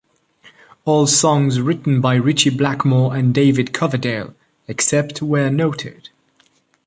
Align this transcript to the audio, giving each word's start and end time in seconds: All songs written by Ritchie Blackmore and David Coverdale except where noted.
All 0.83 1.05
songs 1.05 1.61
written 1.61 2.01
by 2.01 2.15
Ritchie 2.15 2.57
Blackmore 2.57 3.15
and 3.15 3.35
David 3.35 3.71
Coverdale 3.71 4.33
except 4.67 5.21
where 5.21 5.51
noted. 5.51 6.09